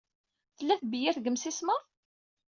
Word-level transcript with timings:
Tella 0.57 0.75
tebyirt 0.81 1.17
deg 1.19 1.25
yimsismeḍ? 1.27 1.81